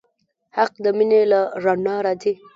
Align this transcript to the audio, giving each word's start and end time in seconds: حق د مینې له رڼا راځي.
حق 0.57 0.71
د 0.83 0.85
مینې 0.97 1.21
له 1.31 1.41
رڼا 1.63 1.95
راځي. 2.05 2.33